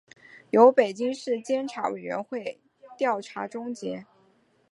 [0.49, 2.59] 由北京市监察委员会
[2.97, 4.03] 调查终结